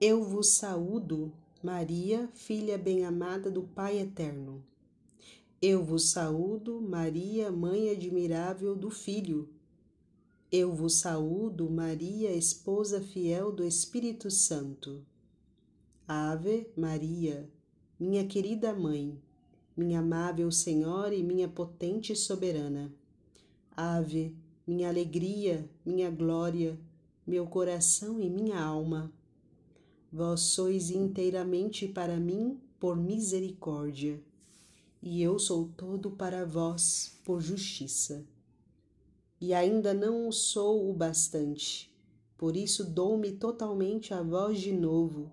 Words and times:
Eu 0.00 0.22
vos 0.22 0.50
saúdo, 0.50 1.32
Maria, 1.60 2.30
filha 2.32 2.78
bem-amada 2.78 3.50
do 3.50 3.64
Pai 3.64 3.98
Eterno. 3.98 4.62
Eu 5.60 5.82
vos 5.82 6.10
saúdo, 6.10 6.80
Maria, 6.80 7.50
mãe 7.50 7.90
admirável 7.90 8.76
do 8.76 8.90
Filho. 8.90 9.48
Eu 10.52 10.72
vos 10.72 11.00
saúdo, 11.00 11.68
Maria, 11.68 12.30
esposa 12.30 13.00
fiel 13.00 13.50
do 13.50 13.64
Espírito 13.64 14.30
Santo. 14.30 15.04
Ave 16.06 16.70
Maria, 16.76 17.50
minha 17.98 18.24
querida 18.24 18.72
mãe, 18.72 19.20
minha 19.76 19.98
amável 19.98 20.48
Senhora 20.52 21.12
e 21.12 21.24
minha 21.24 21.48
potente 21.48 22.14
soberana. 22.14 22.94
Ave, 23.76 24.32
minha 24.64 24.88
alegria, 24.88 25.68
minha 25.84 26.08
glória, 26.08 26.78
meu 27.26 27.48
coração 27.48 28.20
e 28.20 28.30
minha 28.30 28.62
alma. 28.62 29.12
Vós 30.10 30.40
sois 30.40 30.90
inteiramente 30.90 31.86
para 31.86 32.16
mim 32.16 32.58
por 32.80 32.96
misericórdia, 32.96 34.22
e 35.02 35.22
eu 35.22 35.38
sou 35.38 35.68
todo 35.76 36.12
para 36.12 36.46
vós 36.46 37.20
por 37.24 37.42
justiça. 37.42 38.26
E 39.38 39.52
ainda 39.52 39.92
não 39.92 40.32
sou 40.32 40.88
o 40.88 40.94
bastante, 40.94 41.94
por 42.38 42.56
isso 42.56 42.84
dou-me 42.84 43.32
totalmente 43.32 44.14
a 44.14 44.22
vós 44.22 44.58
de 44.58 44.72
novo, 44.72 45.30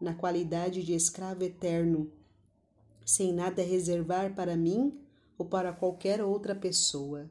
na 0.00 0.14
qualidade 0.14 0.84
de 0.84 0.94
escravo 0.94 1.42
eterno, 1.42 2.12
sem 3.04 3.32
nada 3.32 3.62
reservar 3.62 4.36
para 4.36 4.56
mim 4.56 5.00
ou 5.36 5.46
para 5.46 5.72
qualquer 5.72 6.22
outra 6.22 6.54
pessoa. 6.54 7.28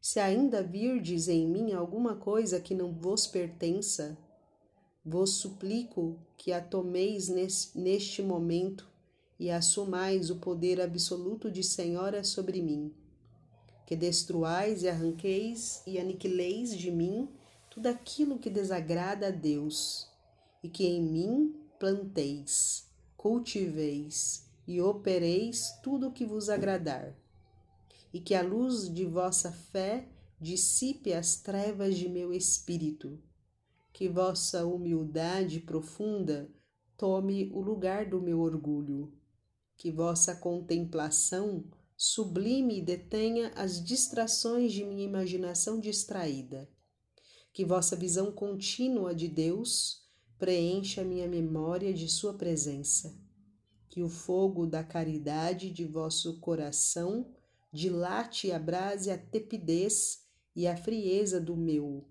Se 0.00 0.18
ainda 0.18 0.62
virdes 0.62 1.28
em 1.28 1.46
mim 1.46 1.72
alguma 1.72 2.16
coisa 2.16 2.58
que 2.58 2.74
não 2.74 2.94
vos 2.94 3.26
pertença, 3.26 4.16
vos 5.08 5.30
suplico 5.30 6.18
que 6.36 6.52
a 6.52 6.60
tomeis 6.60 7.28
neste 7.74 8.22
momento 8.22 8.86
e 9.40 9.50
assumais 9.50 10.28
o 10.28 10.36
poder 10.36 10.82
absoluto 10.82 11.50
de 11.50 11.62
Senhora 11.62 12.22
sobre 12.22 12.60
mim, 12.60 12.92
que 13.86 13.96
destruais 13.96 14.82
e 14.82 14.88
arranqueis 14.88 15.82
e 15.86 15.98
aniquileis 15.98 16.76
de 16.76 16.90
mim 16.90 17.26
tudo 17.70 17.86
aquilo 17.86 18.38
que 18.38 18.50
desagrada 18.50 19.28
a 19.28 19.30
Deus, 19.30 20.06
e 20.62 20.68
que 20.68 20.86
em 20.86 21.02
mim 21.02 21.54
planteis, 21.78 22.86
cultiveis 23.16 24.46
e 24.66 24.78
opereis 24.82 25.72
tudo 25.82 26.08
o 26.08 26.12
que 26.12 26.26
vos 26.26 26.50
agradar, 26.50 27.16
e 28.12 28.20
que 28.20 28.34
a 28.34 28.42
luz 28.42 28.92
de 28.92 29.06
vossa 29.06 29.52
fé 29.52 30.06
dissipe 30.38 31.14
as 31.14 31.36
trevas 31.36 31.96
de 31.96 32.08
meu 32.10 32.34
espírito 32.34 33.18
que 33.98 34.08
vossa 34.08 34.64
humildade 34.64 35.58
profunda 35.58 36.48
tome 36.96 37.50
o 37.52 37.60
lugar 37.60 38.08
do 38.08 38.22
meu 38.22 38.38
orgulho, 38.38 39.12
que 39.76 39.90
vossa 39.90 40.36
contemplação 40.36 41.64
sublime 41.96 42.80
detenha 42.80 43.48
as 43.56 43.84
distrações 43.84 44.72
de 44.72 44.84
minha 44.84 45.02
imaginação 45.02 45.80
distraída, 45.80 46.70
que 47.52 47.64
vossa 47.64 47.96
visão 47.96 48.30
contínua 48.30 49.12
de 49.12 49.26
Deus 49.26 50.08
preencha 50.38 51.02
minha 51.02 51.26
memória 51.26 51.92
de 51.92 52.08
Sua 52.08 52.34
presença, 52.34 53.20
que 53.88 54.00
o 54.00 54.08
fogo 54.08 54.64
da 54.64 54.84
caridade 54.84 55.72
de 55.72 55.84
vosso 55.84 56.38
coração 56.38 57.34
dilate 57.72 58.46
e 58.46 58.52
abrase 58.52 59.10
a 59.10 59.18
tepidez 59.18 60.24
e 60.54 60.68
a 60.68 60.76
frieza 60.76 61.40
do 61.40 61.56
meu 61.56 62.08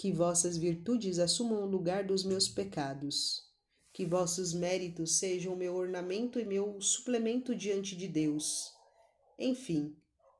que 0.00 0.10
vossas 0.10 0.56
virtudes 0.56 1.18
assumam 1.18 1.62
o 1.62 1.66
lugar 1.66 2.04
dos 2.04 2.24
meus 2.24 2.48
pecados. 2.48 3.44
Que 3.92 4.06
vossos 4.06 4.54
méritos 4.54 5.18
sejam 5.18 5.54
meu 5.54 5.74
ornamento 5.74 6.40
e 6.40 6.44
meu 6.46 6.80
suplemento 6.80 7.54
diante 7.54 7.94
de 7.94 8.08
Deus. 8.08 8.72
Enfim, 9.38 9.94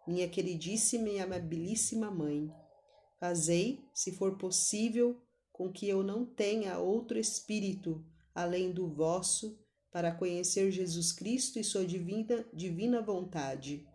minha 0.09 0.27
queridíssima 0.27 1.11
e 1.11 1.21
amabilíssima 1.21 2.11
mãe, 2.11 2.51
fazei, 3.19 3.85
se 3.93 4.13
for 4.13 4.39
possível, 4.39 5.21
com 5.53 5.71
que 5.71 5.87
eu 5.87 6.03
não 6.03 6.25
tenha 6.25 6.79
outro 6.79 7.19
espírito 7.19 8.03
além 8.35 8.73
do 8.73 8.89
vosso 8.89 9.59
para 9.93 10.11
conhecer 10.11 10.71
Jesus 10.71 11.13
Cristo 11.13 11.59
e 11.59 11.65
sua 11.65 11.85
divina, 11.85 12.47
divina 12.51 13.03
vontade 13.03 13.87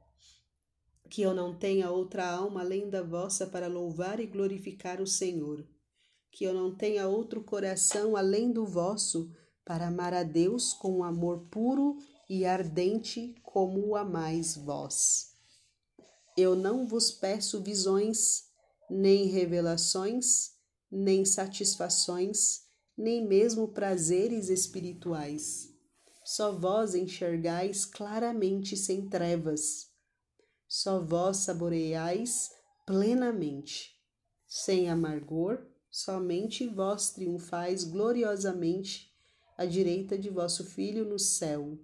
que 1.16 1.22
eu 1.22 1.34
não 1.34 1.58
tenha 1.58 1.90
outra 1.90 2.30
alma 2.30 2.60
além 2.60 2.90
da 2.90 3.02
vossa 3.02 3.48
para 3.48 3.70
louvar 3.70 4.20
e 4.20 4.28
glorificar 4.28 5.00
o 5.00 5.08
Senhor, 5.08 5.66
que 6.30 6.44
eu 6.44 6.54
não 6.54 6.76
tenha 6.76 7.08
outro 7.08 7.42
coração 7.42 8.18
além 8.18 8.52
do 8.52 8.66
vosso 8.66 9.32
para 9.64 9.88
amar 9.88 10.14
a 10.14 10.24
Deus 10.24 10.74
com 10.74 10.98
um 10.98 11.06
amor 11.06 11.48
puro 11.50 11.98
e 12.30 12.44
ardente 12.44 13.34
como 13.42 13.80
o 13.88 13.96
amais 13.96 14.58
vós. 14.58 15.32
Eu 16.36 16.54
não 16.54 16.86
vos 16.86 17.12
peço 17.12 17.64
visões, 17.64 18.50
nem 18.90 19.28
revelações, 19.28 20.52
nem 20.92 21.24
satisfações, 21.24 22.64
nem 22.98 23.26
mesmo 23.26 23.70
prazeres 23.70 24.50
espirituais. 24.50 25.70
Só 26.26 26.52
vós 26.52 26.94
enxergais 26.94 27.86
claramente 27.86 28.76
sem 28.76 29.08
trevas 29.08 29.95
só 30.78 31.00
vós 31.00 31.38
saboreais 31.38 32.52
plenamente. 32.86 33.98
Sem 34.46 34.90
amargor, 34.90 35.66
somente 35.90 36.68
vós 36.68 37.12
triunfais 37.12 37.86
gloriosamente 37.86 39.10
à 39.58 39.66
direita 39.66 40.18
de 40.18 40.30
vosso 40.30 40.66
Filho 40.66 41.06
no 41.06 41.18
céu, 41.18 41.80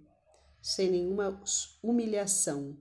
sem 0.60 0.90
nenhuma 0.90 1.42
humilhação. 1.82 2.76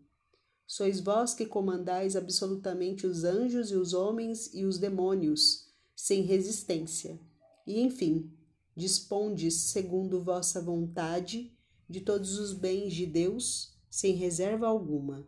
Sois 0.68 1.00
vós 1.00 1.34
que 1.34 1.46
comandais 1.46 2.18
absolutamente 2.18 3.08
os 3.08 3.24
anjos 3.24 3.72
e 3.72 3.76
os 3.76 3.94
homens 3.94 4.54
e 4.54 4.66
os 4.66 4.78
demônios, 4.78 5.70
sem 5.96 6.24
resistência. 6.24 7.18
E, 7.66 7.80
enfim, 7.80 8.30
dispondes, 8.76 9.54
segundo 9.72 10.22
vossa 10.22 10.62
vontade, 10.62 11.58
de 11.88 12.02
todos 12.02 12.38
os 12.38 12.52
bens 12.52 12.94
de 12.94 13.06
Deus, 13.06 13.78
sem 13.90 14.14
reserva 14.16 14.68
alguma. 14.68 15.26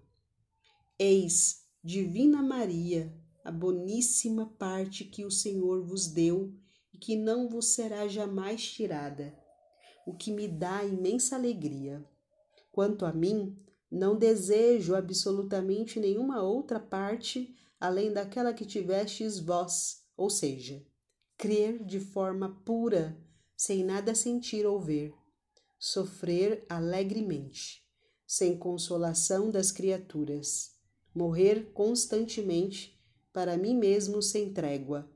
Eis, 1.06 1.66
Divina 1.84 2.42
Maria, 2.42 3.14
a 3.44 3.52
boníssima 3.52 4.46
parte 4.58 5.04
que 5.04 5.26
o 5.26 5.30
Senhor 5.30 5.84
vos 5.84 6.08
deu 6.08 6.54
e 6.94 6.98
que 6.98 7.18
não 7.18 7.50
vos 7.50 7.74
será 7.74 8.08
jamais 8.08 8.64
tirada, 8.64 9.38
o 10.08 10.16
que 10.16 10.32
me 10.32 10.48
dá 10.48 10.82
imensa 10.86 11.36
alegria. 11.36 12.08
Quanto 12.72 13.06
a 13.06 13.12
mim, 13.12 13.54
não 13.92 14.18
desejo 14.18 14.96
absolutamente 14.96 16.00
nenhuma 16.00 16.42
outra 16.42 16.80
parte 16.80 17.54
além 17.78 18.14
daquela 18.14 18.54
que 18.54 18.66
tivestes 18.66 19.40
vós, 19.40 20.06
ou 20.16 20.30
seja, 20.30 20.82
crer 21.38 21.84
de 21.84 22.00
forma 22.00 22.62
pura, 22.64 23.22
sem 23.58 23.84
nada 23.84 24.16
sentir 24.16 24.66
ou 24.66 24.80
ver, 24.80 25.14
sofrer 25.78 26.66
alegremente, 26.70 27.86
sem 28.26 28.58
consolação 28.58 29.52
das 29.52 29.70
criaturas 29.70 30.73
morrer 31.14 31.72
constantemente 31.74 33.00
para 33.32 33.58
mim 33.58 33.76
mesmo 33.76 34.22
sem 34.22 34.54
trégua 34.54 35.10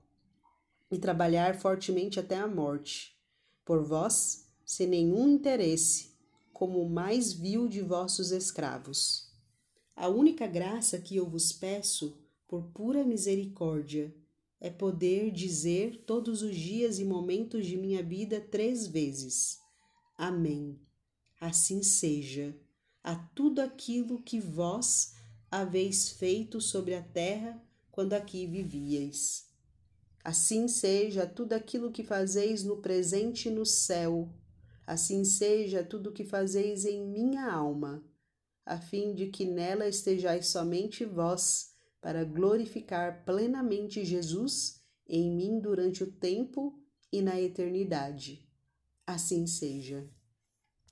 e 0.89 0.97
trabalhar 0.97 1.59
fortemente 1.59 2.19
até 2.19 2.35
a 2.35 2.47
morte, 2.47 3.17
por 3.65 3.83
vós, 3.83 4.47
sem 4.65 4.87
nenhum 4.87 5.29
interesse, 5.29 6.15
como 6.53 6.81
o 6.81 6.89
mais 6.89 7.33
vil 7.33 7.67
de 7.67 7.81
vossos 7.81 8.31
escravos. 8.31 9.27
A 9.95 10.07
única 10.07 10.47
graça 10.47 10.99
que 10.99 11.15
eu 11.15 11.29
vos 11.29 11.51
peço, 11.51 12.17
por 12.47 12.63
pura 12.71 13.03
misericórdia, 13.03 14.15
é 14.59 14.69
poder 14.69 15.31
dizer 15.31 16.03
todos 16.05 16.41
os 16.41 16.55
dias 16.55 16.99
e 16.99 17.05
momentos 17.05 17.65
de 17.65 17.77
minha 17.77 18.01
vida 18.01 18.39
três 18.39 18.87
vezes: 18.87 19.59
Amém. 20.17 20.79
Assim 21.39 21.83
seja, 21.83 22.55
a 23.03 23.15
tudo 23.15 23.59
aquilo 23.59 24.21
que 24.21 24.39
vós 24.39 25.13
haveis 25.51 26.09
feito 26.09 26.59
sobre 26.59 26.95
a 26.95 27.01
terra 27.01 27.61
quando 27.91 28.13
aqui 28.13 28.45
vivíeis. 28.45 29.47
Assim 30.23 30.67
seja 30.67 31.25
tudo 31.25 31.53
aquilo 31.53 31.91
que 31.91 32.03
fazeis 32.03 32.63
no 32.63 32.77
presente 32.77 33.49
no 33.49 33.65
céu, 33.65 34.29
assim 34.85 35.23
seja 35.23 35.83
tudo 35.83 36.09
o 36.09 36.13
que 36.13 36.25
fazeis 36.25 36.85
em 36.85 37.07
minha 37.07 37.49
alma, 37.49 38.03
a 38.65 38.77
fim 38.77 39.13
de 39.13 39.27
que 39.27 39.45
nela 39.45 39.87
estejais 39.87 40.47
somente 40.47 41.05
vós, 41.05 41.73
para 42.01 42.23
glorificar 42.23 43.23
plenamente 43.25 44.05
Jesus 44.05 44.81
em 45.07 45.31
mim 45.31 45.59
durante 45.59 46.03
o 46.03 46.11
tempo 46.11 46.77
e 47.11 47.21
na 47.21 47.39
eternidade. 47.39 48.47
Assim 49.05 49.47
seja. 49.47 50.07